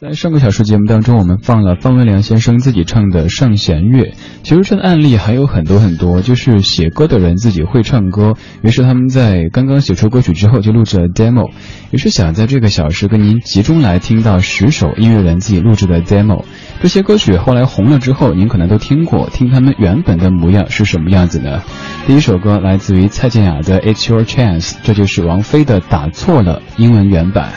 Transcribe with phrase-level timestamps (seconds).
[0.00, 4.02] 在上个小时节目当中，我们放了方文良先生自己唱的《上弦月》。
[4.44, 11.50] 其实这样的案例还有很多很多，就是写歌的人自己会唱歌，于是他们在刚刚写出歌曲之后就录制了 demo。
[11.90, 16.44] 于是想在这个小时跟您集中来听到十首音乐人自己录制的 demo。
[16.80, 21.64] 这些歌曲后来红了之后，您可能都听过，听他们原本的模样是什么样子呢？
[22.06, 27.50] 第一首歌来自于蔡健雅的《It's Your Chance》，这就是王菲的《打错了》英文原版。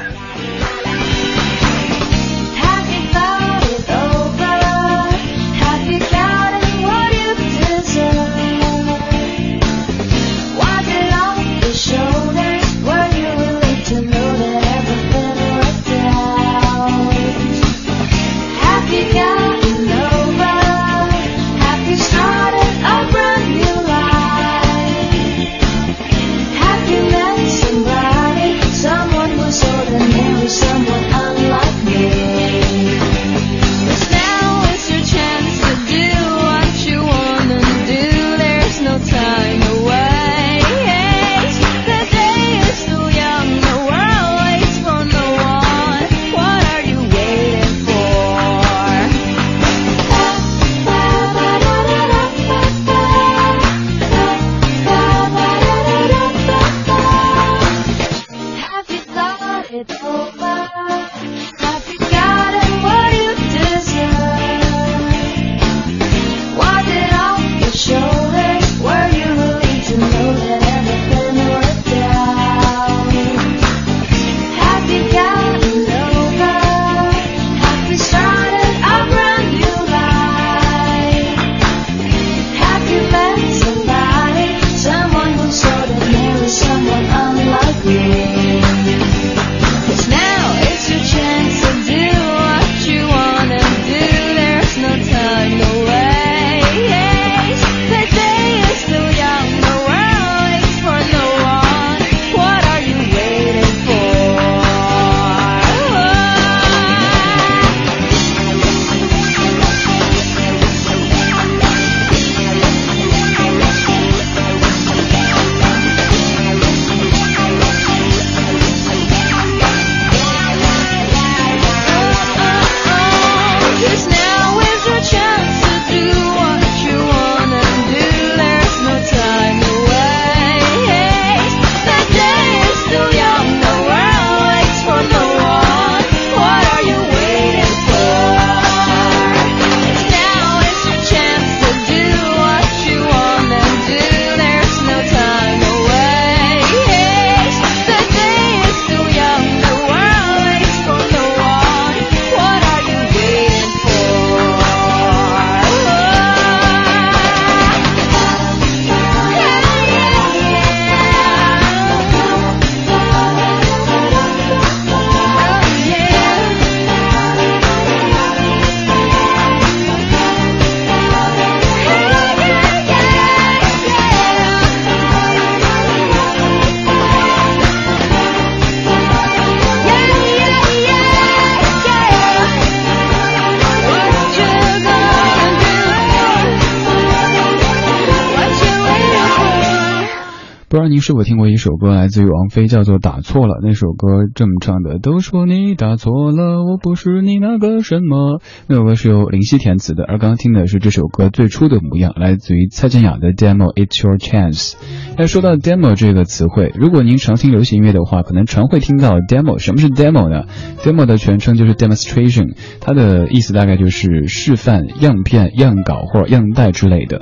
[191.02, 193.56] 是否听过一首歌，来自于王菲，叫做《打错了》。
[193.64, 198.40] 那首歌这么唱的：都说你打错了，我不是你那个什么。
[198.68, 204.74] 那首歌是由林夕填词的，而刚刚听的是这首歌最初的模样，来自于蔡健雅的 demo《It's Your Chance》。
[205.18, 209.58] 那说到 demo 这个词汇，如果您常听流行音乐的话，可能常会听到 demo。
[209.58, 210.46] 什么是 demo 呢
[210.84, 217.22] ？demo 的全称就是 demonstration，它的意思大概就是示范、样片、样稿或者样带之类的。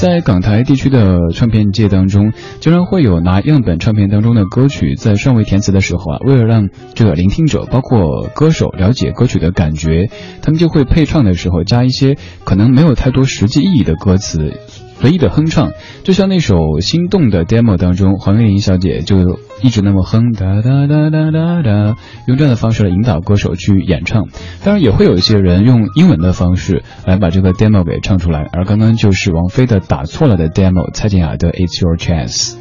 [0.00, 10.08] 在港台地区的唱片界当中，经常会有拿样本唱片当中的歌曲在上位填词的时候啊，为了让这个聆听者包括歌手了解歌曲的感觉，
[10.40, 14.54] 他们就会配唱的时候加一些可能没有太多实际意义的歌词。
[15.00, 15.72] 随意的哼唱，
[16.04, 24.28] 就像那首《心动》的 demo 当中，黄丽玲小姐就一直那么哼哒哒哒哒哒哒，用这样的方式来引导歌手去演唱。
[24.62, 28.46] 当然，也会有一些人用英文的方式来把这个 demo 给唱出来。
[28.52, 32.52] 而刚刚就是王菲的《打错了》的 demo，蔡健雅的《It's Your Chance》。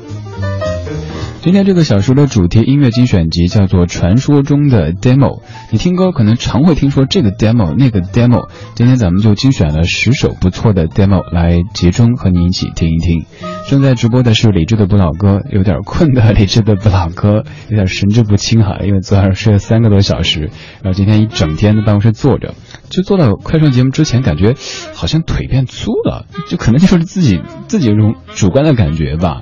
[1.42, 5.40] 今天这个小时的主题音乐精选集叫做《传说中的 demo》。
[5.72, 13.26] 你听歌可能常会听说这个 demo 那个 demo，今天咱们就精选了十首不错的 demo 来集中和你一起听一听。
[13.70, 20.52] 正在直播的是李志的不老歌，有点困的李志的不老歌，有点神志不清哈，因为昨晚上睡了三个多小时，
[20.84, 22.54] 然后今天一整天在办公室坐着，
[22.90, 24.56] 就坐到快上节目之前，感觉
[24.94, 27.40] 好像腿变粗了，就可能就是自己
[27.70, 29.42] 自己有种主观的感觉吧。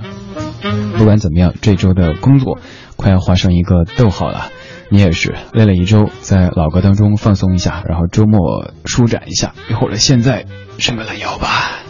[0.97, 2.59] 不管怎么样，这周的工作
[2.95, 4.49] 快要画上一个逗号了。
[4.89, 10.45] 你也是累了一周，在老歌当中放松一下，然后周末舒展一下，一会儿现在
[10.77, 11.81] 伸个懒腰吧。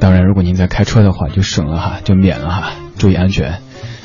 [0.00, 3.60] 当然，如果您在开车的话，就省了哈，就免了哈，注意安全。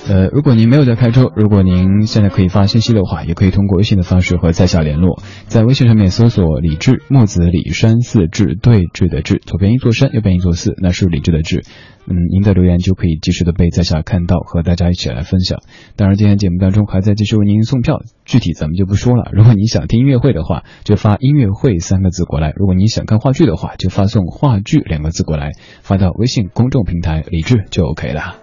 [0.09, 5.21] 呃，如果您没有在开车，如果您现在可以发信息的话，也可以通过微信的方式和在下联络。
[5.47, 11.65] 在微信上面搜索“李志木子李山寺志对峙的志”，左边一座山，右边一座寺，那是李志的志。
[12.09, 15.59] 嗯，您的留言就可以及时的被在下看到，和大家一起来分享。
[15.97, 19.29] 当然，今天节目当中还在继续为您送票，具体咱们就不说了。
[19.33, 25.51] 如果你想听音乐会的话，就发“音乐会”三个字过来；如果你想看话剧的话，就发送“话剧”两个字过来，
[25.81, 28.37] 发到微信公众平台“李志”就 OK 了。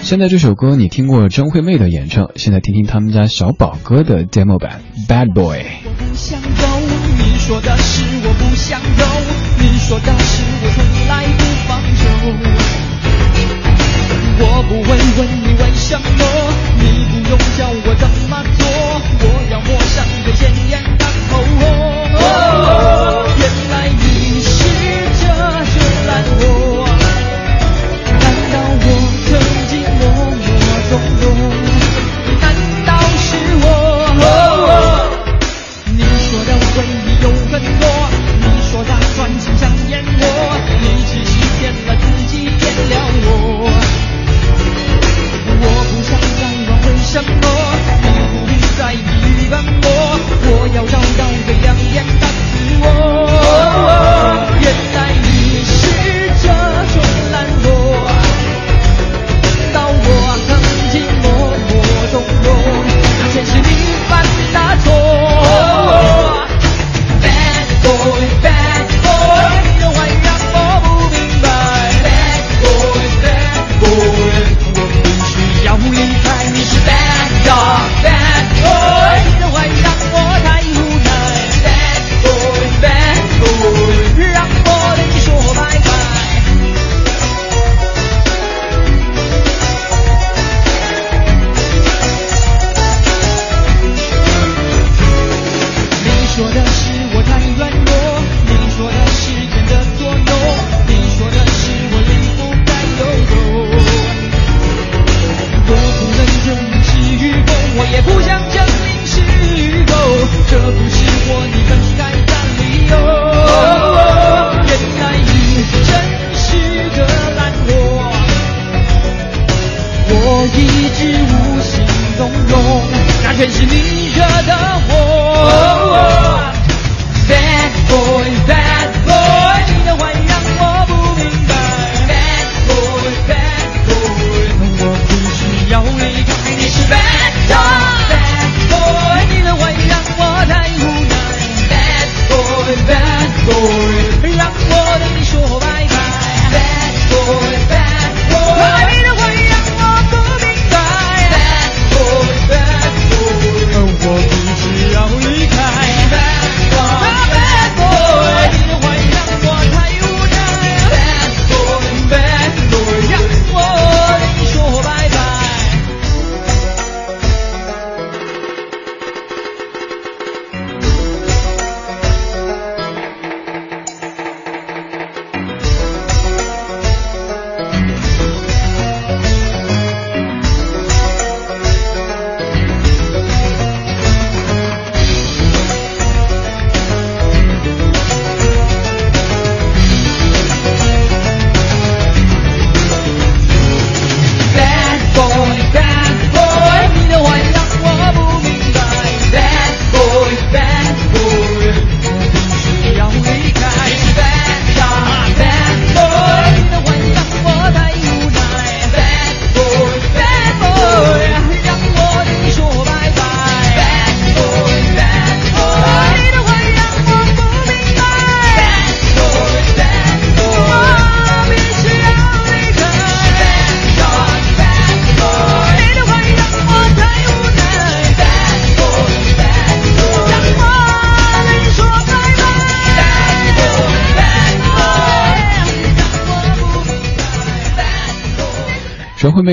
[0.00, 5.58] 现在这首歌你听过张惠妹的演唱，现在听听他们家小宝哥的 demo 版《Bad Boy》。
[5.84, 6.66] 我不想走，
[7.18, 9.04] 你说的是我不想走，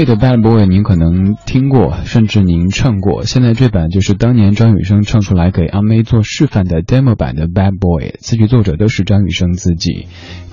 [0.19, 3.23] 《Bad Boy》您可能听过，甚至您唱过。
[3.23, 10.07] 现在这版就是当年张雨生唱出来给阿妹做示范的 demo 版的《Bad Boy》，词曲作者都是张雨生自己。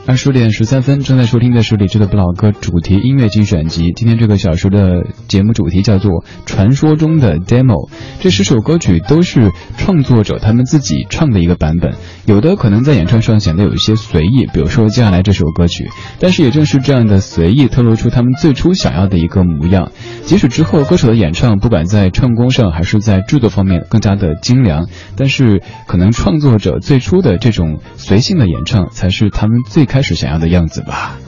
[0.05, 3.93] 二十点十三分，正在收听的是李志的不老歌主题音乐精选集。
[3.95, 6.11] 今天这个小时的节目主题叫做
[6.45, 7.89] 《传说中的 demo》。
[8.19, 11.95] 这十首歌曲都是创作者他们自己唱的一个版本，
[12.27, 15.89] 有的可能在演唱上显得有一些随意，比如说接下来这首歌曲。
[16.19, 19.93] 但是也正是这样的随意，透露出他们最初想要的一个模样。
[20.25, 31.19] 即使之后歌手的演唱，不管在唱功上还是在制作方面更加的精良，但是可能创作者最初的这种随性的演唱，才是他们最开始想要的样子吧。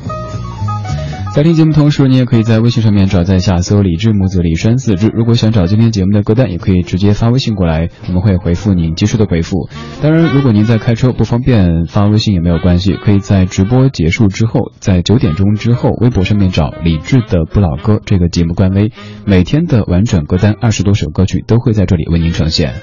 [1.34, 5.08] 在听节目同时，你也可以在微信上面找在下搜“李志母子李山四志”。
[5.12, 9.68] 如果想找今天节目的歌单，也可以直接发微信过来，我们会回复您，及时的回复。
[10.00, 18.92] 当然，如果您在开车不方便发微信也没有关系，可以在直播结束之后，在九点钟之后，微博上面找李志的不老歌这个节目官微，
[19.26, 22.74] 每天的完整歌单二十多首歌曲都会在这里为您呈现。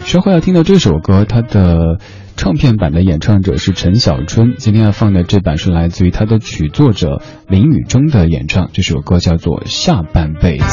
[0.00, 1.98] 稍后要听到这首歌，它的。
[2.36, 10.64] 唱片版的演唱者是陈小春，今天要放的这版是来自于他的曲作者林宇中的演唱，这首歌叫做《下半辈子》。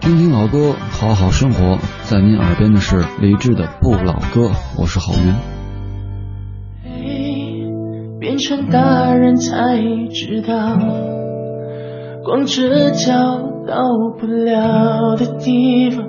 [0.00, 5.32] 听听老歌，好好生活，在您耳边的是李志的不老歌，我是郝云。
[8.18, 9.78] 变成大人才
[10.12, 10.78] 知道，
[12.24, 13.14] 光着脚
[13.66, 13.84] 到
[14.18, 16.04] 不了的地方，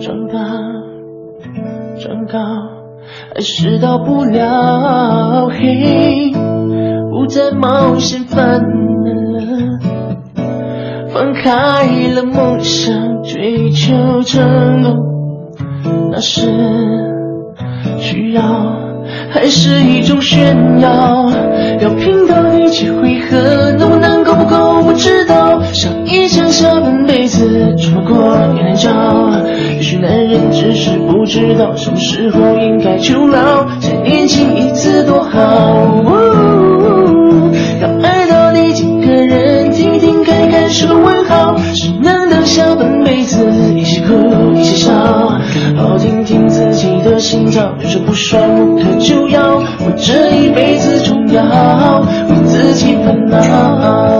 [0.00, 0.38] 长大。
[1.98, 2.38] 长高
[3.34, 6.32] 还是到不了，嘿，
[7.10, 8.60] 不再冒险犯
[9.02, 9.40] 难了，
[11.12, 11.50] 放开
[12.14, 14.96] 了梦想，追求成功，
[16.12, 16.48] 那是
[17.98, 18.42] 需要
[19.30, 21.28] 还是一种炫耀？
[21.80, 23.72] 要拼到第几回合，
[26.58, 28.90] 下半辈子，只不过也难找。
[29.76, 35.30] 也许男人只是不知道什么时候应该求老，再年轻一次多好。
[37.80, 41.54] 要爱到第几个人，听听看看是个问号。
[41.74, 43.38] 只能等下半辈子，
[43.76, 45.38] 一起哭一起笑，好
[45.76, 49.62] 好听听自己的心跳，有时不爽无可救药。
[49.78, 54.17] 我这一辈子重要，为自己烦恼。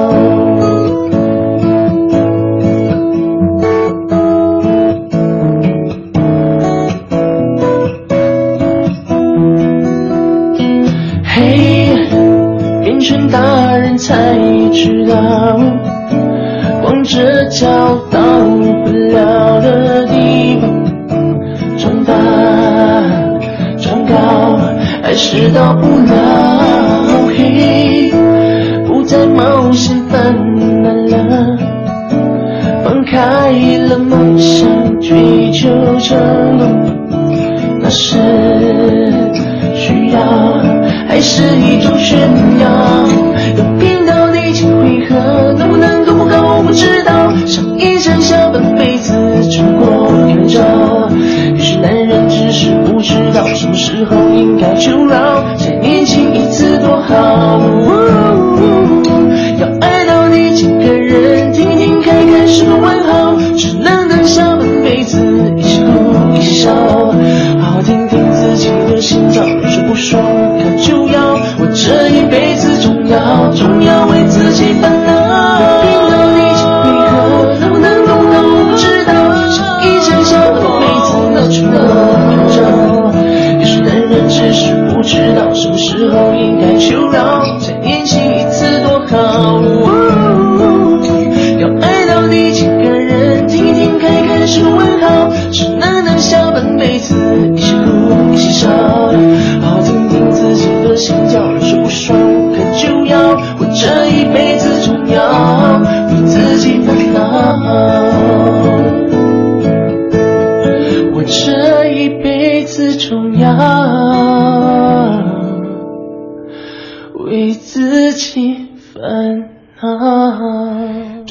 [41.21, 42.19] 是一种炫
[42.61, 42.88] 耀？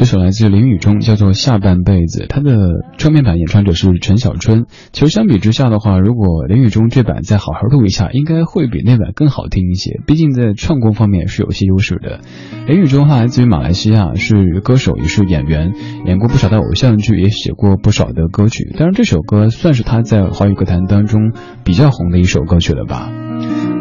[0.07, 2.51] 首来自林宇中，叫做《下半辈子》，他的
[2.97, 4.65] 唱片版演唱者是陈小春。
[4.93, 9.99] 其实相比之下的话，如果林宇中这版再好好录一下，应该会比那版更好听一些。
[10.07, 12.21] 毕竟在唱功方面是有些优势的。
[12.67, 15.73] 林宇中他来自于马来西亚，是歌手也是演员，
[16.05, 18.73] 演过不少的偶像剧，也写过不少的歌曲。
[18.77, 21.33] 当然，这首歌算是他在华语歌坛当中
[21.65, 23.11] 比较红的一首歌曲了吧。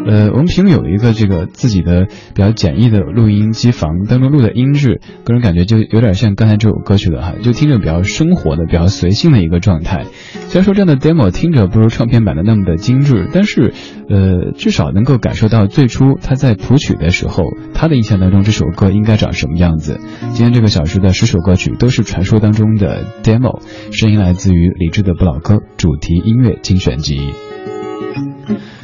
[0.07, 10.05] 呃，我们屏幕有一个这个自己的比较简易的录音机房当中录的音质，个人感觉就有点像刚才这首歌曲的哈，就听着比较生活的、比较随性的一个状态。
[10.49, 13.75] 虽然说这样的 demo 听着不如唱片版的那么的精致，但是
[14.09, 17.43] 呃，至少能够感受到最初他在谱曲的时候，
[17.75, 19.99] 他的印象当中这首歌应该长什么样子。
[20.35, 23.61] 今天这个小时的十首歌曲都是传说当中的 demo，
[23.91, 27.19] 声音来自于李志的不老歌主题音乐精选集。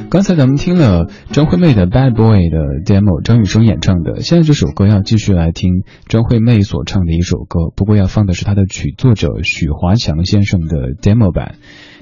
[0.09, 4.21] 刚才咱们听了张惠妹的《Bad Boy》的 demo，张雨生演唱的。
[4.21, 11.55] 现在这首歌要继续来听张惠妹所唱的一首歌，不过要放的是她的曲作者许华强先生的 demo 版。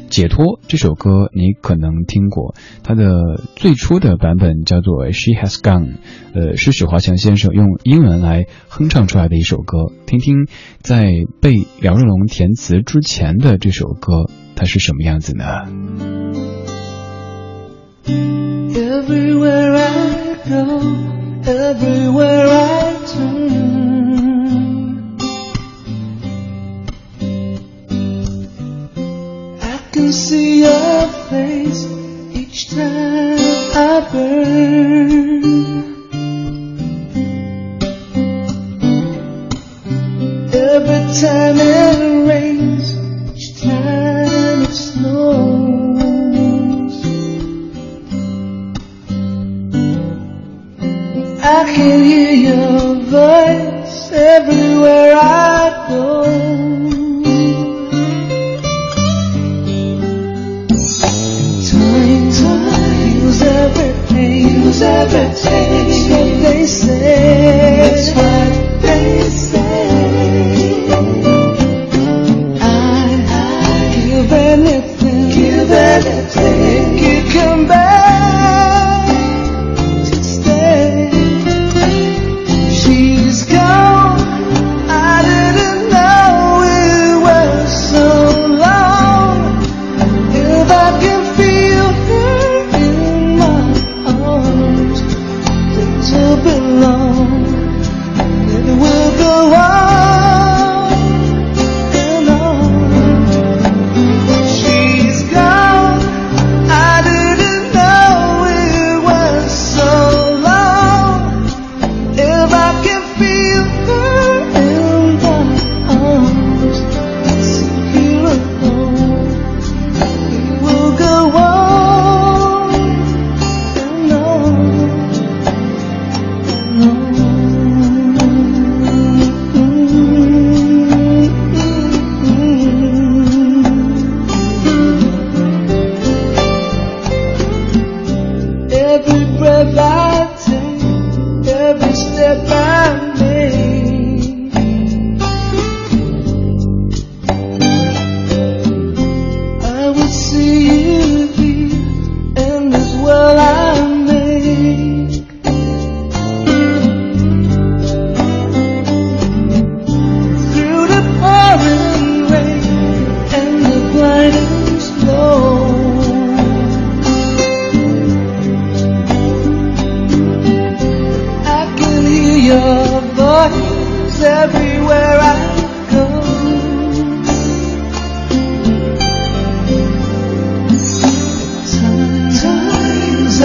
[0.10, 2.53] 解脱这首歌你可能听过，
[2.84, 5.86] 它的最初的版本叫做《She Has Gone》，
[6.34, 9.77] 呃，是许华强先生用英文来哼唱出来的一首歌。
[10.05, 10.48] 听听
[10.81, 16.11] 在被梁若龙填词之前的这首歌，它是什么样子呢？
[18.08, 20.79] Everywhere I go,
[21.46, 25.17] everywhere I turn,
[29.62, 31.86] I can see your face
[32.34, 33.38] each time
[33.75, 35.43] I burn.
[40.53, 42.96] Every time it rains,
[43.36, 45.61] each time it snows.
[51.62, 56.24] I can hear your voice everywhere I go.
[61.70, 62.32] Time,
[63.12, 65.51] heals everything, heals everything.
[65.51, 67.77] What they say.
[67.77, 70.08] That's what they say.
[72.60, 77.80] I, I give anything, give anything, you come back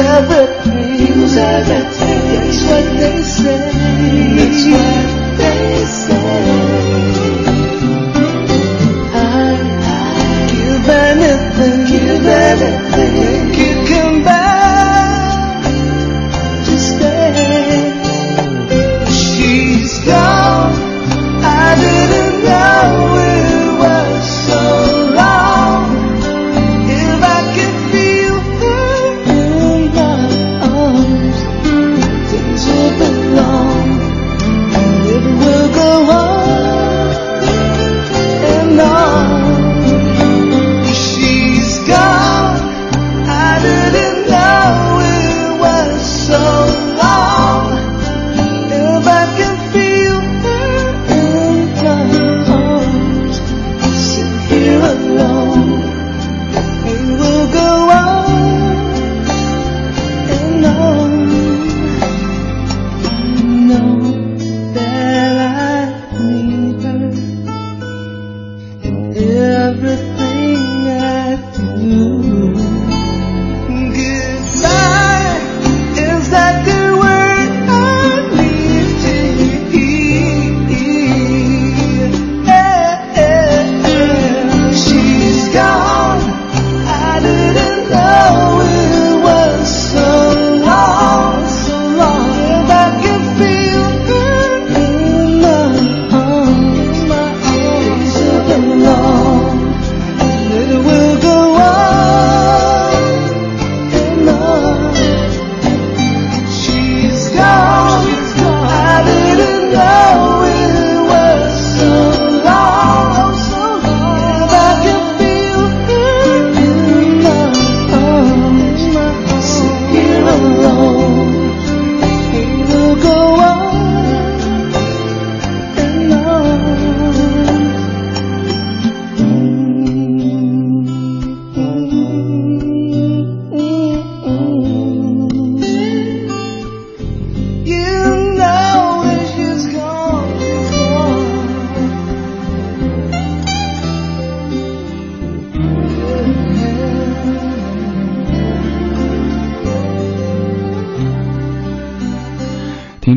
[0.07, 0.87] Everything.
[1.37, 3.77] That's what they say.
[9.13, 9.57] I,
[10.53, 13.87] give anything, give anything.
[13.89, 14.06] Come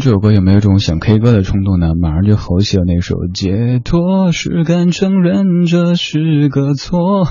[0.10, 1.94] 这首歌有没有一种想 K 歌的冲动呢？
[1.94, 7.26] 马上就吼起了那首《解脱是敢承认这是个错》，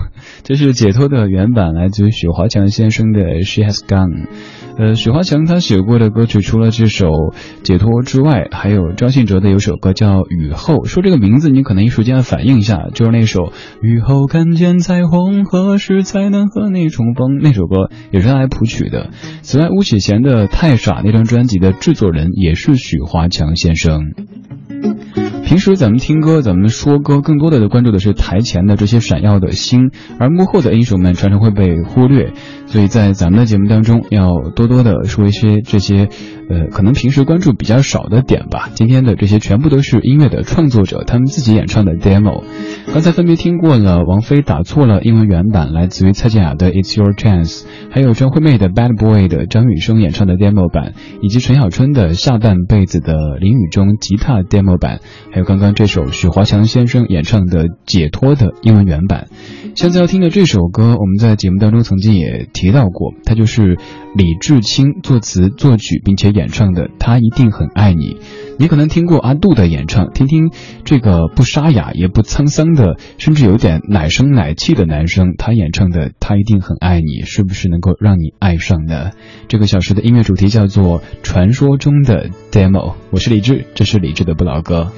[0.44, 4.26] 这是解脱的原版，来自于许华强先生的《She Has Gone》。
[4.78, 7.06] 呃，许华强他写过的歌曲，除了这首
[7.64, 10.74] 《解脱》之外，还有张信哲的有首歌叫《雨后》。
[10.86, 13.40] 说这个名字，你可能一时间反应一下，就是那首
[13.82, 19.10] 《雨后看见彩虹，何时才能和你重逢》那首歌，也是他来谱曲的。
[19.42, 24.12] 此外，巫启贤的《太傻》那张专辑的制作人也是许华强先生。
[25.44, 32.32] 平时咱们听歌，咱们说歌，更多的关注的是台前的这些闪耀的星，而幕后的英雄们常常会被忽略。
[32.68, 36.08] 所以在咱们的节目当中，要多多的说一些这些，
[36.50, 38.68] 呃，可能平时关注比较少的点吧。
[38.74, 42.44] 今天的这些全部都是音乐的创作者他们自己演唱的 demo。
[42.92, 55.00] 刚才分别听过了王菲打错了英文原版，来自于蔡健雅的 It's Your Chance，还有张惠妹的 Bad Boy 的张雨生演唱的 demo 版，以及陈小春的下半辈子的林雨中吉他 demo 版，
[55.32, 59.28] 还有刚刚这首许华强先生演唱的解脱的英文原版。
[59.78, 63.78] 现在要听的这首歌，我们在节目当中曾经也提到过，它就是
[64.16, 68.14] 李志清作词作曲并且演唱的《他一定很爱你》。
[68.58, 70.50] 你可能听过阿杜的演唱，听听
[70.82, 79.12] 这个不沙哑也不沧桑的，甚至有点奶声奶气的男生，他演唱的《他一定很爱你》，是不是能够让你爱上呢？
[79.46, 82.72] 这个小时的音乐主题叫做《传说中的 demo》，
[83.12, 84.90] 我是李志，这是李志的不老歌。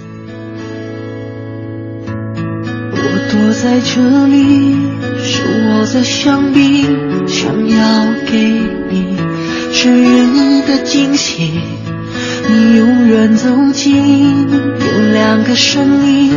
[3.63, 4.75] 在这里，
[5.23, 6.87] 是我在香槟，
[7.27, 8.39] 想要给
[8.89, 9.15] 你
[9.71, 11.61] 生日的惊喜。
[12.49, 16.33] 你永远走近，有两个声音，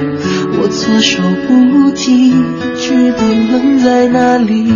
[0.60, 2.34] 我措手不及，
[2.78, 4.74] 只不能在那里。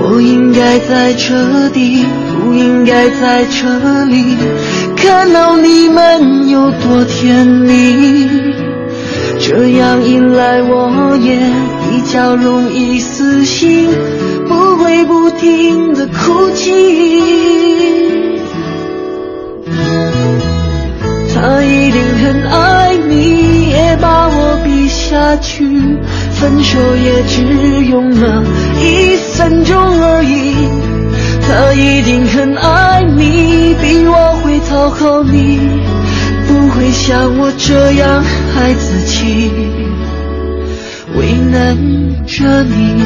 [0.00, 4.36] 我应该在这里，不应该在这里，
[5.06, 8.26] 看到你们有多甜蜜。
[9.38, 11.38] 这样一来，我也
[11.82, 13.90] 比较容易死心，
[14.48, 17.20] 不会不停的哭泣。
[21.34, 25.66] 他一定很爱你，也把我比下去，
[26.32, 28.42] 分手也只用了
[28.80, 30.93] 一分钟而已。
[31.46, 35.60] 他一定很爱你，比我会讨好你，
[36.48, 38.22] 不会像我这样
[38.54, 39.50] 孩子气，
[41.16, 41.76] 为难
[42.26, 43.02] 着你。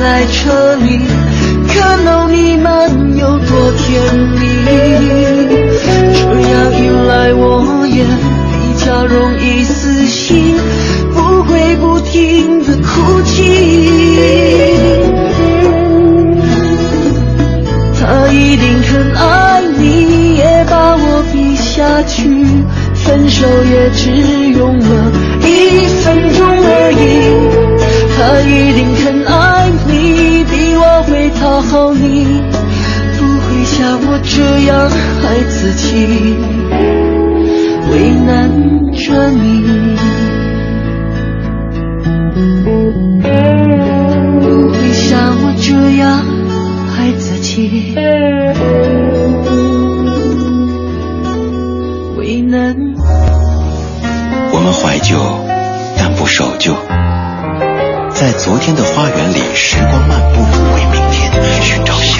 [0.00, 0.98] 在这里，
[1.68, 4.02] 看到你们有多甜
[4.40, 4.40] 蜜。
[6.16, 8.02] 这样一来，我也
[8.50, 10.56] 比较容易死心，
[11.12, 13.34] 不会不停的哭泣。
[18.00, 22.46] 他一定很爱你，也把我比下去，
[22.94, 24.10] 分手也只
[24.58, 25.12] 用了
[25.44, 27.04] 一分钟而已。
[28.16, 28.80] 他一定，
[31.40, 32.42] 讨好你，
[33.16, 34.90] 不会像我这样
[35.22, 36.36] 孩子气，
[37.90, 38.92] 为难。
[38.92, 39.96] 着你。
[44.38, 46.20] 不会像我这样
[46.94, 47.94] 孩子气，
[52.18, 52.76] 为难。
[54.52, 55.16] 我们怀旧，
[55.96, 56.74] 但不守旧。
[58.10, 60.42] 在昨天的花园里，时光漫步，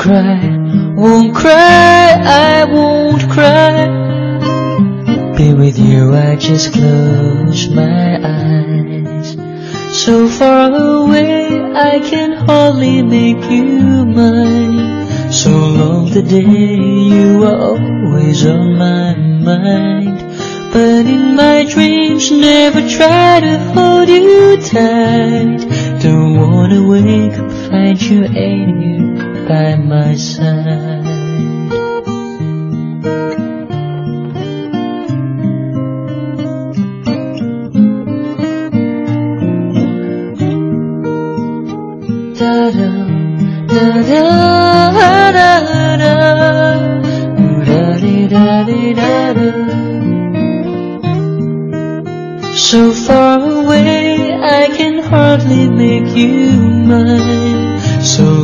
[0.00, 0.56] Cry,
[0.96, 3.84] won't cry, I won't cry.
[5.36, 9.36] Be with you, I just close my eyes.
[10.02, 15.30] So far away, I can hardly make you mine.
[15.30, 16.76] So long the day
[17.14, 20.18] you are always on my mind.
[20.72, 25.60] But in my dreams, never try to hold you tight.
[26.00, 31.10] Don't wanna wake up, find you ain't here by my side.
[52.70, 56.52] So far away, I can hardly make you
[56.90, 57.49] mine.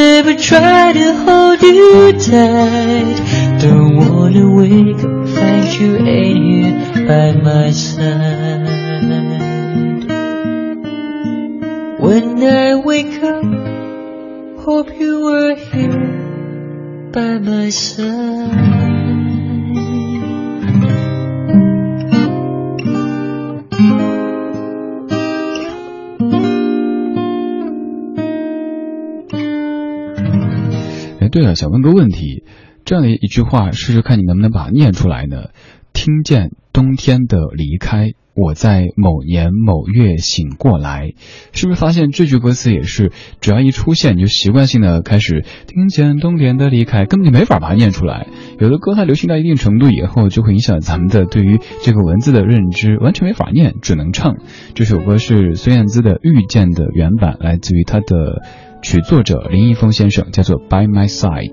[0.00, 3.16] never try to hold you tight.
[3.64, 8.68] Don't wanna wake up, find you ain't here by my side.
[12.06, 13.44] When I wake up,
[14.64, 16.10] hope you were here
[17.16, 18.29] by my side.
[31.30, 32.44] 对了，想问个问题，
[32.84, 35.46] 这样的一句话，试试看你能不能把它念出来呢？
[35.92, 41.14] 听见冬天的离开，我在某年某月醒过来，
[41.52, 48.28] 是不是发现这句歌词也是，只要一出现你就习惯性的开始听见冬天的离开，根本就没法把它念出来。
[48.60, 54.36] 有的歌它流行到一定程度以后，就会影响咱们的对于这个文字的认知，完全没法念，只能唱。
[54.74, 58.42] 这首歌是孙燕姿的《遇见》的原版，来自于她的
[58.82, 61.52] 曲作者林一峰先生，叫做《By My Side》。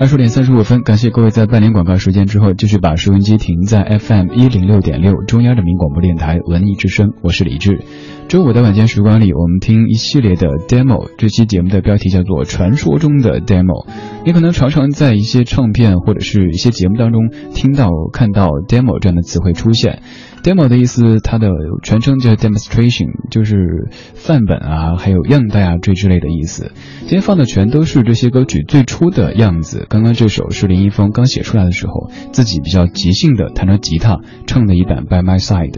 [0.00, 7.84] 二十点三十五分，感谢各位在半年广告时间之后，继续把收音机停在 FM 一零六点六中央人民广播电台文艺之声，我是李志。
[8.28, 13.86] 周五的晚间时光里，我们听一系列的 demo，这期节目的标题叫做《传说中的 demo》。
[14.24, 20.02] 你可能常常在一些唱片或者是一些节目当中听到、看到 demo 这样的词汇出现。
[20.42, 21.48] Demo 的意思，它的
[21.82, 26.72] 全称叫 demonstration，就是范本啊，还有样带啊这之类的意思。
[27.00, 29.86] 今天放的全都是这些歌曲最初的样子。
[29.88, 35.70] 刚刚这首是林一峰刚写出来的时候，自己比较即兴的弹着吉他唱的一版《By My Side》，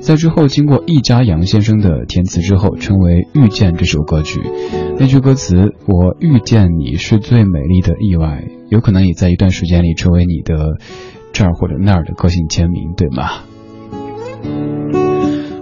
[0.00, 4.40] 在之后经过易家扬先生的填词之后，成为《遇见》这首歌曲。
[4.98, 5.54] 那句歌词
[5.86, 10.78] “我遇见你是最美丽的意外”，有可能也在一段时间里成为你的
[11.32, 13.44] 这儿或者那儿的个性签名，对吗？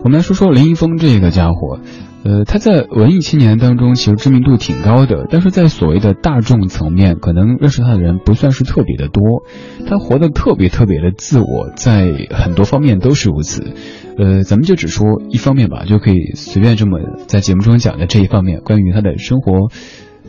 [0.03, 1.81] 我们来说说林一峰这个家伙，
[2.23, 9.43] 呃，他在文艺青年当中其实知名度挺高的，但是在所谓的大众层面，可能认识他的人不算是特别的多。
[9.89, 13.75] 他活得特别特别的自我，在很多方面都是如此。
[14.17, 19.71] 呃，咱们就只说一方面吧，就可以随便这么在节目中讲的这一方面，关于他的生活。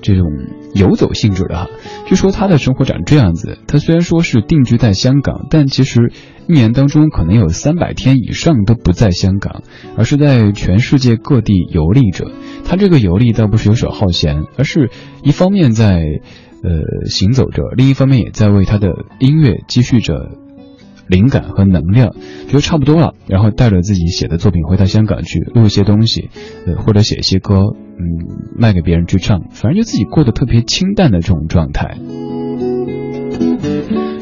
[0.02, 0.26] 这种
[0.74, 1.68] 游走性质的哈，
[2.06, 3.58] 据说他的生活长这样子。
[3.68, 6.12] 他虽然说是定居在香港，但其实
[6.48, 9.64] 一年当中可能有三百天以上都不在香港，
[9.98, 12.26] 而是在全世界各地游历着。
[12.66, 14.90] 他这个游历倒不是游手好闲，而是
[15.24, 15.96] 一方面在
[16.64, 20.14] 呃行走着，另一方面也在为他的音乐积蓄着
[21.08, 22.14] 灵感和能量，
[22.48, 26.30] 觉得差不多了，然后带着自己写的作品回到香港去录一些东西，
[26.66, 28.04] 呃，或者写一些歌，嗯，
[28.58, 31.98] 卖给别人去唱，反正就自己过得特别清淡的这种状态。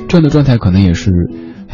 [0.08, 1.12] 这样的状态可能也是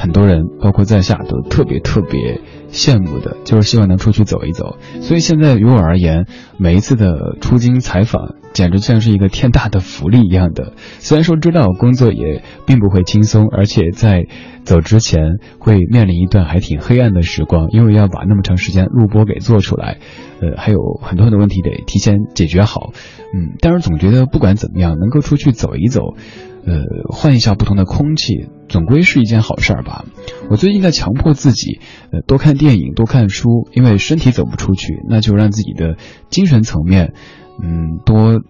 [0.02, 4.78] 很多人，包括在下都特别特别羡慕的，就是希望能出去走一走。
[5.00, 6.26] 所以现在于我而言，
[6.58, 10.74] 每一次的出京采访，简直像是一个天大的福利一样的。
[10.98, 14.26] 虽然说知道工作也并不会轻松，而且在
[14.64, 20.00] 走之前会面临一段还挺黑暗的时光，因为要把那么长时间录播给做出来，
[20.42, 22.90] 呃，还有很多很多问题得提前解决好。
[23.34, 26.16] 嗯，但是总觉得不管怎么样，能够出去走一走。
[26.66, 30.06] 呃，换一下不同的空气，总归是一件好事儿吧。
[30.50, 31.80] 我最近在强迫自己，
[32.12, 35.98] 呃，多看电影，多看书，因为身体走不出去，那就让自己的
[36.30, 37.14] 精神层面，
[37.62, 38.42] 嗯，多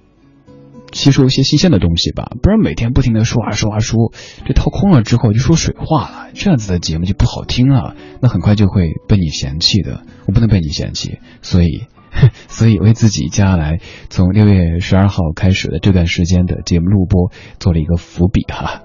[0.91, 2.31] 吸收一些新鲜的东西吧。
[2.41, 4.11] 不然每天不停的说啊说啊说，
[4.45, 10.03] 这掏空了之后就说水话了，这样子的节目就不好听了，那很快就会被你嫌弃的。
[10.27, 11.85] 我不能被你嫌弃，所以。
[12.47, 18.81] 所以为自己接下来从六月十二号开始的这段时间的节目录播做了一个伏笔哈。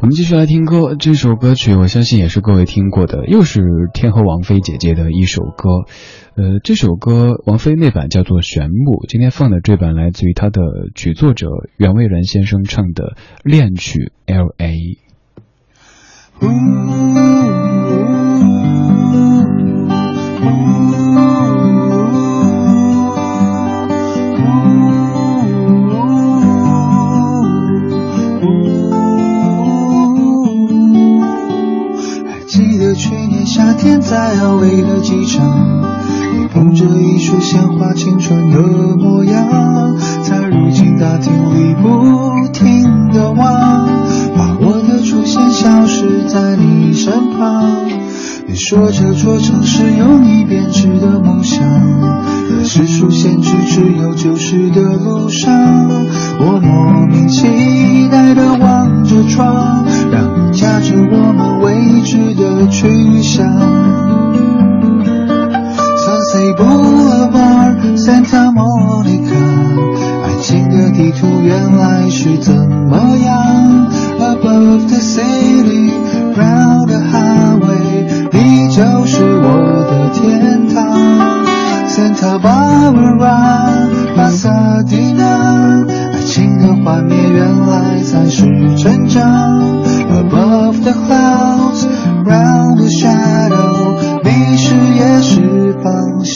[0.00, 3.62] 我们继续来听歌，这首歌曲我相信也是各位听过的，又是
[3.94, 5.70] 天后王菲姐姐的一首歌。
[6.34, 10.60] 呃，这首歌王菲那版叫做《玄木》，今天放的这版来自于她的
[10.94, 11.46] 曲作者
[11.78, 14.72] 袁蔚然先生唱的《恋曲 L A》。
[33.66, 35.42] 那天在安慰的机场，
[36.36, 38.60] 你捧着一束鲜花，青春的
[38.94, 43.88] 模样，在如今大厅里不停的望，
[44.36, 48.03] 把我的出现消失在你身旁。
[48.46, 51.58] 你说这座城市有你编织的梦想，
[52.48, 55.52] 可是出现只只有旧时的路上。
[56.38, 63.44] 我莫名期待的望着窗，让你驾着我们未知的去向。
[65.96, 69.40] Sunset Boulevard, Santa Monica，
[70.22, 72.54] 爱情的地图原来是怎
[72.88, 75.90] 么样？Above the city,
[76.36, 76.83] round
[80.30, 81.44] 天堂。
[81.86, 88.42] Santa Barbara, Pasadena，爱情的画面原来才是
[88.76, 89.22] 成长。
[90.10, 91.86] Above the clouds,
[92.24, 96.33] round the shadow，迷失也是方向。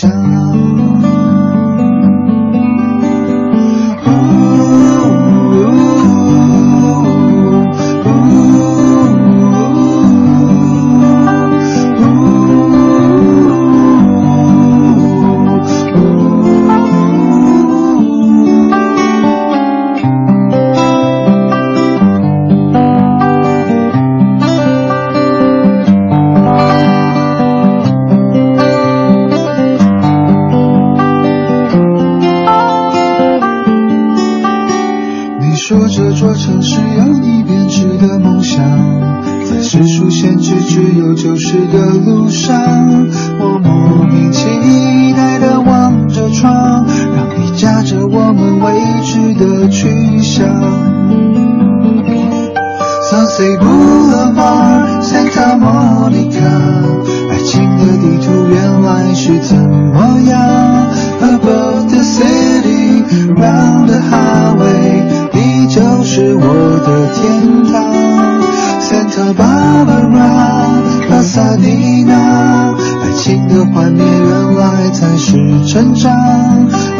[69.18, 75.32] Santa Barbara, Pasadena，爱情的幻灭原来才是
[75.66, 76.14] 成长。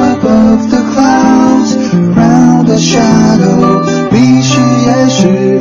[0.01, 1.77] Above the clouds,
[2.17, 5.61] round the shadow，必须也是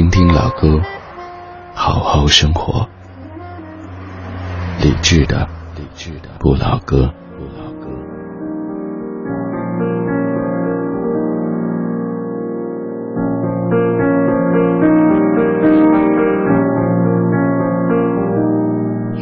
[0.00, 0.80] 听听老歌。
[1.74, 2.88] 好好生活，
[4.80, 5.46] 理智的，
[5.76, 7.12] 理智的不老歌。
[7.36, 7.86] 不老歌。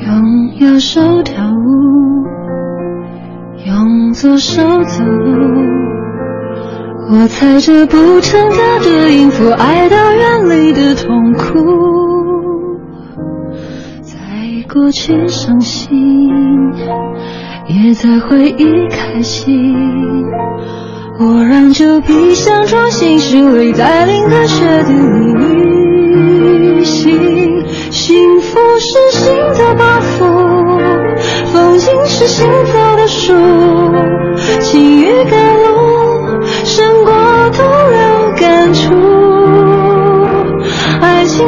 [0.06, 2.24] 用右手跳舞，
[3.66, 5.57] 用左手走路。
[7.11, 11.54] 我踩着不成调的音符，爱到远离的痛苦。
[14.02, 14.12] 在
[14.70, 15.90] 过去伤心，
[17.66, 19.74] 也在回忆开心。
[21.18, 24.94] 我让旧皮箱装新行李，带领和确定
[26.76, 27.64] 旅行。
[27.90, 30.26] 幸福是心的包袱，
[31.46, 33.32] 风景是行走的书，
[34.61, 35.47] 晴雨赶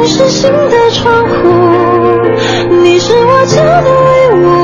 [0.07, 1.31] 是新的窗户。
[2.83, 4.60] 你是我家的唯物，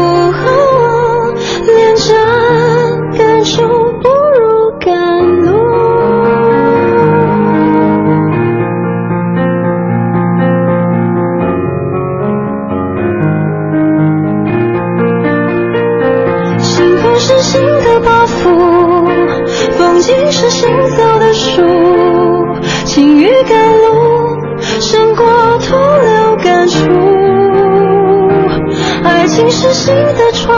[29.88, 30.57] 心的窗。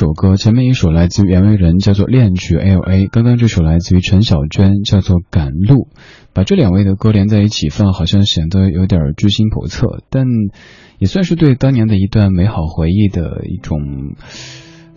[0.00, 5.88] 首歌，前面一首来自于袁惟仁，叫做《恋曲 L A》，刚刚这首来自于陈小娟，叫做《赶路》。
[6.32, 10.24] 把这两位的歌连在一起放，好像显得有点居心叵测，但
[10.98, 13.78] 也算是对当年的一段美好回忆的一种，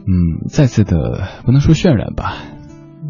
[0.08, 2.38] 嗯，再次的不能说渲染吧，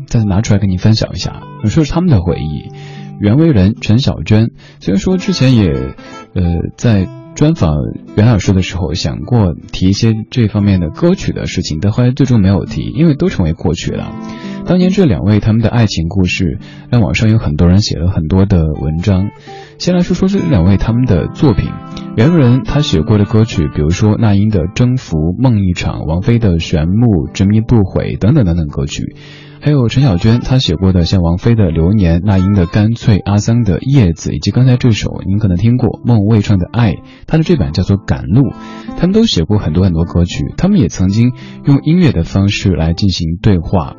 [0.08, 1.44] 再次拿出来跟你分享一下。
[1.66, 2.72] 说是他们的回忆，
[3.20, 5.94] 袁惟仁、陈小娟，虽然说之前也，呃，
[6.76, 7.08] 在。
[7.36, 7.76] 专访
[8.16, 14.12] 袁老师的时候，想过提一些这方面的歌曲的事情，但后来最终没有提，因为都成为过去了。
[14.66, 16.60] 当年这两位他们的爱情故事，
[16.90, 19.32] 让网上有很多人写了很多的文章。
[19.78, 21.70] 先来说说这两位他们的作品，
[22.16, 29.16] 袁惟仁他写过的歌曲，比如说那英的《征服》《梦一场》，王菲的《玄木》《执迷不悔》等等等等歌曲。
[29.64, 36.92] 还有陈小娟她写过的像王菲的《流年》，那英的《干脆》，阿桑的《叶子》，以及刚才这首您可能听过孟卫唱的《爱》，
[37.28, 38.42] 他的这版叫做《赶路》。
[38.98, 41.32] 他们都写过很多很多歌曲，他们也曾经
[41.64, 43.96] 用音乐的方式来进行对话。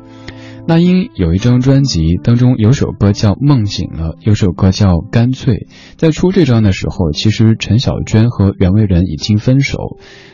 [0.67, 5.55] 那英有一张专辑当中有首歌叫《梦醒了》，有首歌叫《干脆》。
[5.97, 9.77] 在出这张的时候，其实陈小娟和袁惟仁已经分手，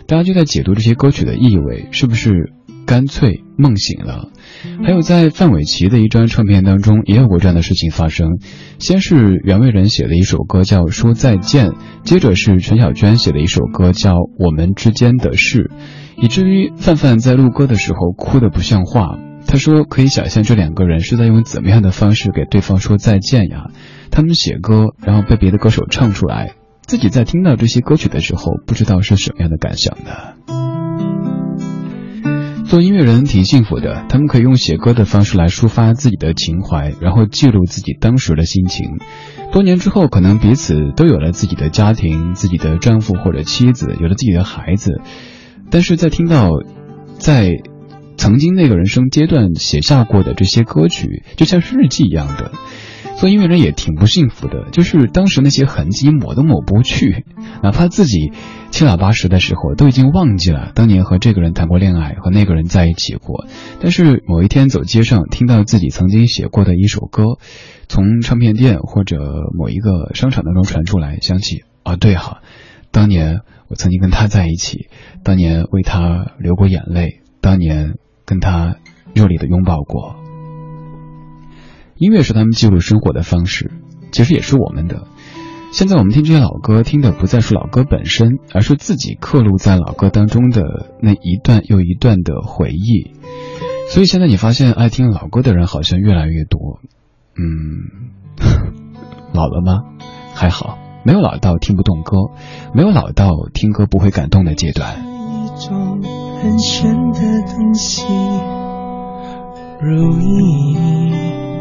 [0.08, 2.54] 大家就在解读这些歌曲的意味，是不是
[2.92, 4.28] 干脆梦醒了？
[4.84, 8.38] 还有在范玮琪的一张唱片当中也有过这样的事情发生，
[8.80, 11.70] 先是袁惟仁写的一首歌叫《说再见》，
[12.04, 15.72] 接着是陈小娟写的一首歌叫《我们之间的事》，
[16.22, 19.18] 以至于范范在录歌的时候哭得不像话。
[19.48, 23.68] 他说可以想象这两个人是在用怎么样的方式给对方说再见呀？
[24.12, 30.61] 他们写歌，然后被别的歌手唱出来，自己在听到这些歌曲的时候，不知道是什么样的感想呢？
[32.72, 38.98] 做音乐人挺幸福的，他们可以用写歌的方式来抒发自己的情怀，然后记录自己当时的心情。
[39.52, 45.02] 多年之后，可能彼此都有了自己的家庭、自己的丈夫或者妻子，有了自己的孩子，
[45.70, 46.50] 但是在听到
[47.18, 47.58] 在
[48.16, 52.54] 曾经那个人生阶段写下过的这些歌曲，就像是日记一样的。
[53.22, 57.24] 做音乐人也挺不幸福的，就是当时那些痕迹抹都抹不去，
[57.62, 58.32] 哪怕自己
[58.72, 63.46] 七老八十的时候都已经忘记了当年和这个人谈过恋爱，和那个人在一起过。
[63.80, 67.38] 但是某一天走街上，听到自己曾经写过的一首歌，
[67.88, 69.20] 从唱片店或者
[69.56, 72.42] 某一个商场当中传出来，想起啊，对哈，
[72.90, 74.88] 当年我曾经跟他在一起，
[75.24, 78.78] 当年为他流过眼泪，当年跟他
[79.14, 80.21] 热烈的拥抱过。
[82.02, 83.70] 音乐是他们记录生活的方式，
[84.12, 85.04] 其实也是我们的。
[85.72, 90.64] 现在我们听这些老歌，听的不再是老歌本身，而是自己刻录在老歌当中的
[91.00, 93.12] 那一段又一段的回忆。
[93.92, 96.80] 所以现在你发现爱听老歌的人好像越来越多。
[97.38, 98.10] 嗯，
[99.32, 99.84] 老了吗？
[100.34, 102.18] 还好，没有老到听不懂歌，
[102.74, 104.96] 没有老到听歌不会感动的阶段。
[106.42, 107.20] 很玄的
[107.56, 108.08] 东西，
[109.80, 111.61] 如影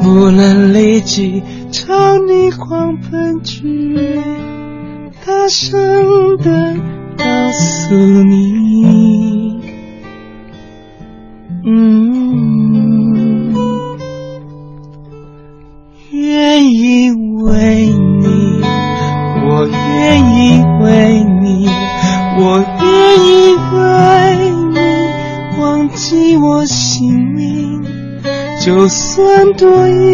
[0.00, 4.20] 不能立即朝你狂奔去，
[5.26, 6.76] 大声的
[7.16, 8.83] 告诉你，
[29.52, 30.13] 算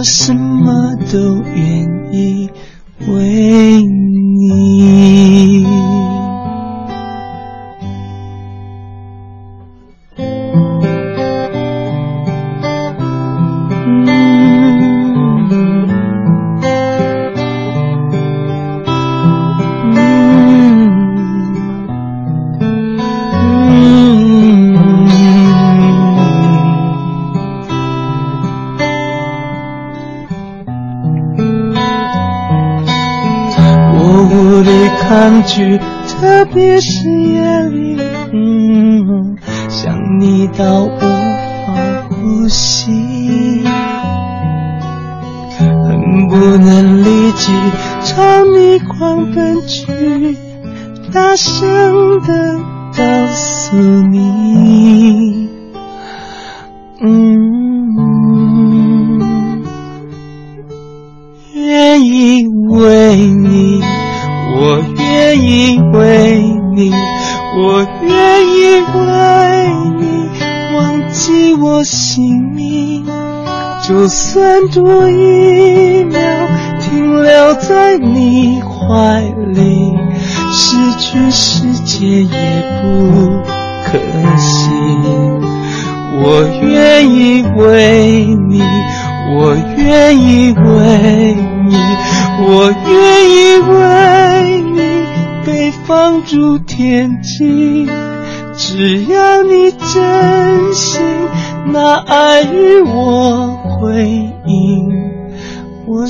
[0.00, 1.69] 我什么都愿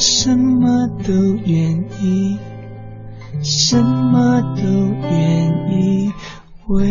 [0.00, 1.12] 什么都
[1.44, 2.38] 愿意，
[3.42, 6.10] 什么都愿意
[6.68, 6.86] 为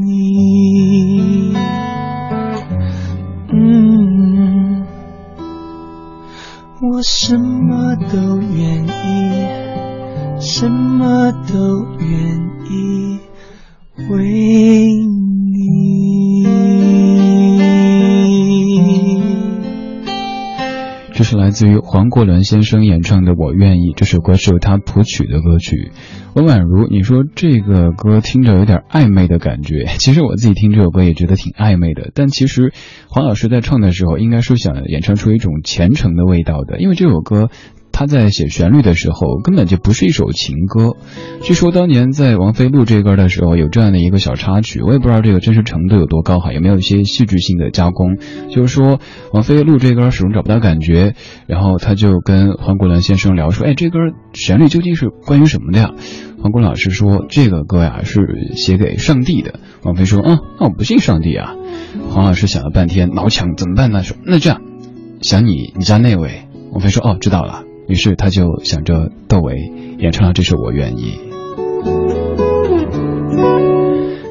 [0.00, 1.54] 你。
[3.52, 4.86] 嗯，
[6.80, 8.90] 我什么都愿意，
[10.40, 12.41] 什么都愿意
[21.42, 25.90] 来自于黄国伦先生演唱的《我愿意》，这首歌是由他谱曲的歌曲。
[26.36, 32.12] 温婉如，你说这个歌听着有点暧昧的感觉， 其实我自己听这首歌也觉得挺暧昧的。
[32.14, 32.72] 但其实
[33.08, 37.50] 黄老师在唱的时候，应该是想演唱出一种虔诚的味道的，因为这首歌。
[37.92, 40.96] 他在写旋律的时候，根本就不是一首情歌。
[41.42, 48.16] 据说当年在王菲录这歌的时候，有这样的一个小插曲，我也不知道这个真实程度有多高哈，有没有一些戏剧性的加工？
[48.50, 48.98] 就是说，
[49.32, 51.14] 王菲录这歌始终找不到感觉，
[51.46, 53.98] 然后他就跟黄国伦先生聊说：“哎，这歌
[54.32, 55.90] 旋律究竟是关于什么的呀？”
[56.42, 58.20] 黄国老师说：“这个歌呀是
[58.56, 61.54] 写给上帝的。”王菲说：“嗯，那我不信上帝啊。”
[62.10, 64.02] 黄老师想了半天，挠墙怎么办呢？
[64.02, 64.60] 说：“那这样，
[65.20, 67.62] 想你你家那位。”王菲说：“哦，知道了。”
[67.92, 71.12] 于是他就想着窦唯演唱了这首《我愿意》。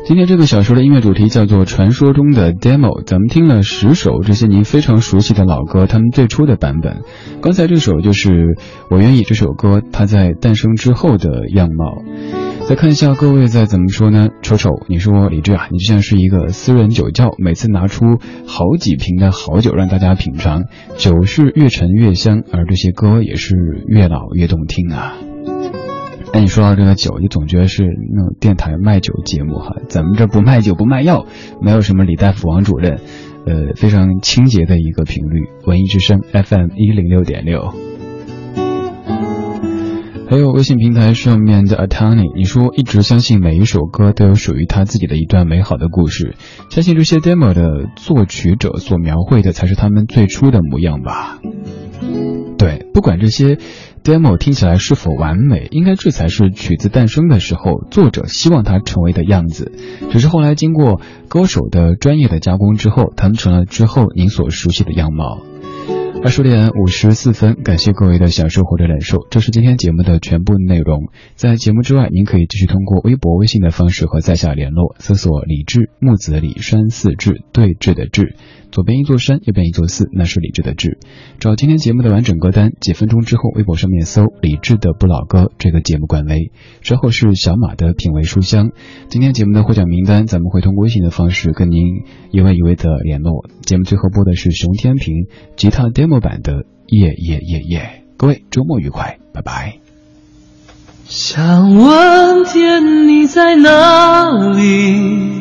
[0.07, 7.03] 今天这个小说的音乐主题叫做《传说中的 demo》，咱们听了十首这些您非常熟悉的老歌，他们最初的版本。
[7.39, 8.30] 刚才这首就是
[8.89, 12.01] 《我愿意》这首歌，它在诞生之后的样貌。
[12.72, 14.30] 再看一下各位在怎么说呢？
[14.42, 18.06] 瞅瞅，你说李志啊，你就像是一个私人酒窖，每次拿出
[18.48, 20.64] 好几瓶的好酒让大家品尝，
[20.96, 23.58] 酒是越陈越香，而这些歌也是
[23.90, 25.18] 越老越动听啊。
[26.34, 31.26] 那你说到这个酒，你总觉得是那种电台卖酒节目哈，咱们这不卖酒不卖药，
[31.62, 33.02] 没有什么李大夫王主任，
[33.46, 37.74] 呃，非常清洁的一个频率，文艺之声 FM 一零六点六。
[40.32, 46.38] 还有微信平台上面的 Atani，你说一直相信每一首歌都有属于他自己的一段美好的故事，
[46.70, 51.40] 相信这些 demo 的作曲者所描绘的才是他们最初的模样吧。
[52.58, 53.58] 对，不管这些
[54.06, 59.74] demo 听起来是否完美，应该这才是曲子诞生的时候作者希望它成为的样子。
[60.12, 65.42] 只是后来经过歌手的专业的加工之后，他们成了之后您所熟悉的样貌。
[66.24, 71.10] 二十点五十四分，感谢各位的享受或者忍受，这是今天节目的全部内容。
[71.36, 78.36] 在节目之外，您可以继续通过微博、微信的方式和在下联络，搜索“李志木子李山四志对峙的志”。
[78.72, 80.98] 左边一座山，右边一座寺，那是李志的志。
[81.40, 86.52] 找今天节目的完整歌单，几分钟之后，微博上面搜“李志的不老歌”这个节目官微。
[86.82, 88.72] 之后是小马的品味书香。
[89.10, 93.46] 今天节目的获奖名单，咱们会通过微信的方式跟您一位一位的联络。
[93.62, 96.54] 节目最后播的是熊天平吉他 demo 版的
[96.88, 97.80] 《夜夜夜夜》。
[98.18, 99.80] 各位周末愉快，拜拜。
[101.06, 105.41] 想问天你在哪里？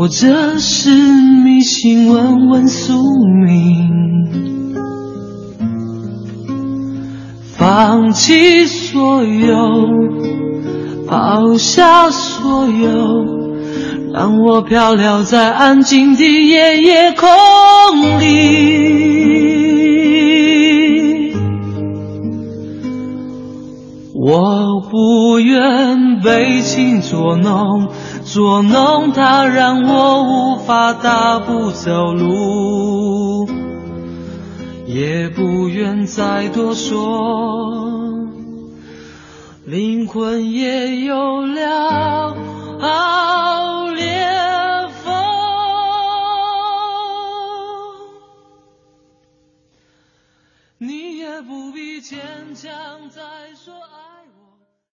[0.00, 0.90] 或者是
[1.44, 2.94] 迷信，问问宿
[3.44, 4.74] 命，
[7.44, 9.54] 放弃所有，
[11.06, 13.26] 抛下所有，
[14.14, 17.28] 让我飘流在安静的夜夜空
[18.20, 19.10] 里。
[24.14, 27.88] 我不愿被情捉弄。
[28.32, 33.48] 捉弄它，让我无法大步走路，
[34.86, 38.28] 也不愿再多说，
[39.66, 42.36] 灵魂也有了
[42.78, 44.24] 好裂
[45.02, 45.12] 缝，
[50.78, 52.20] 你也不必坚
[52.54, 52.70] 强。